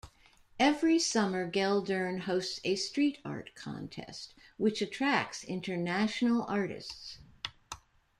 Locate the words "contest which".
3.53-4.81